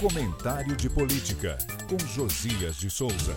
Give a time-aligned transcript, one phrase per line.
[0.00, 3.36] Comentário de Política, com Josias de Souza.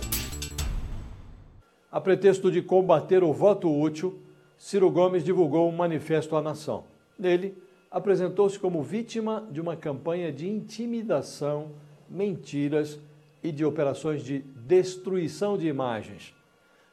[1.91, 4.17] A pretexto de combater o voto útil,
[4.57, 6.85] Ciro Gomes divulgou um manifesto à nação.
[7.19, 11.71] Nele, apresentou-se como vítima de uma campanha de intimidação,
[12.09, 12.97] mentiras
[13.43, 16.33] e de operações de destruição de imagens.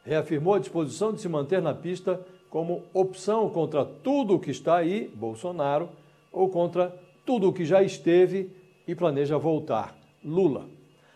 [0.04, 4.78] Reafirmou a disposição de se manter na pista como opção contra tudo o que está
[4.78, 5.90] aí, Bolsonaro,
[6.32, 6.92] ou contra
[7.24, 8.58] tudo o que já esteve
[8.90, 10.66] e planeja voltar, Lula.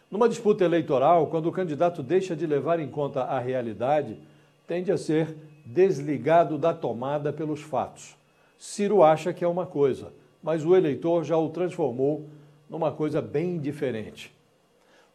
[0.09, 4.17] Numa disputa eleitoral, quando o candidato deixa de levar em conta a realidade,
[4.65, 8.17] tende a ser desligado da tomada pelos fatos.
[8.57, 12.29] Ciro acha que é uma coisa, mas o eleitor já o transformou
[12.71, 14.33] numa coisa bem diferente.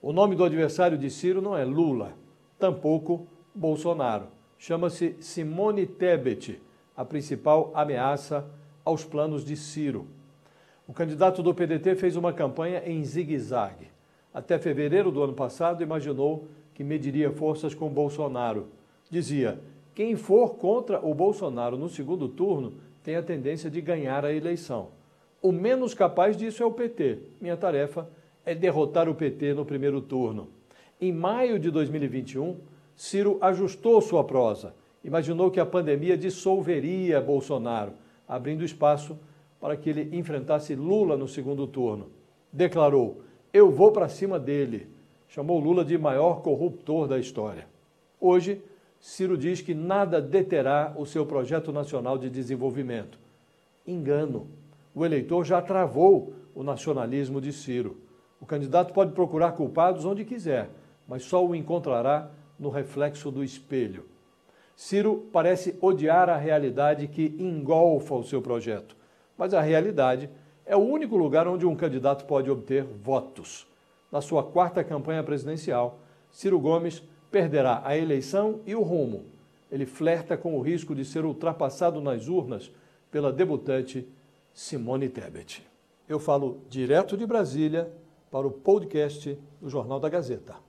[0.02, 2.12] O nome do adversário de Ciro não é Lula,
[2.59, 4.26] tampouco Bolsonaro.
[4.58, 6.62] Chama-se Simone Tebet,
[6.94, 8.45] a principal ameaça
[8.84, 10.19] aos planos de Ciro.
[10.89, 13.91] O candidato do PDT fez uma campanha em zigue-zague.
[14.34, 18.69] Até fevereiro do ano passado, imaginou que mediria forças com Bolsonaro.
[19.08, 19.59] Dizia:
[19.94, 24.88] quem for contra o Bolsonaro no segundo turno tem a tendência de ganhar a eleição.
[25.44, 27.19] O menos capaz disso é o PT.
[27.39, 28.09] Minha tarefa
[28.44, 30.49] é derrotar o PT no primeiro turno.
[30.99, 32.58] Em maio de 2021,
[32.95, 34.73] Ciro ajustou sua prosa.
[35.03, 37.94] Imaginou que a pandemia dissolveria Bolsonaro,
[38.27, 39.16] abrindo espaço
[39.59, 42.07] para que ele enfrentasse Lula no segundo turno.
[42.52, 43.21] Declarou:
[43.52, 44.88] Eu vou para cima dele.
[45.27, 47.67] Chamou Lula de maior corruptor da história.
[48.19, 48.61] Hoje,
[48.99, 53.19] Ciro diz que nada deterá o seu projeto nacional de desenvolvimento.
[53.85, 54.47] Engano.
[54.95, 57.97] O eleitor já travou o nacionalismo de Ciro.
[58.41, 60.69] O candidato pode procurar culpados onde quiser,
[61.07, 64.05] mas só o encontrará no reflexo do espelho.
[64.75, 68.98] Ciro parece odiar a realidade que engolfa o seu projeto
[69.40, 70.30] mas a realidade
[70.66, 73.66] é o único lugar onde um candidato pode obter votos.
[74.12, 77.02] Na sua quarta campanha presidencial, Ciro Gomes
[77.32, 79.23] perderá a eleição e o rumo.
[79.72, 82.70] Ele flerta com o risco de ser ultrapassado nas urnas
[83.10, 84.05] pela debutante
[84.54, 85.66] Simone Tebet.
[86.08, 87.89] Eu falo direto de Brasília
[88.30, 90.68] para o podcast do Jornal da Gazeta.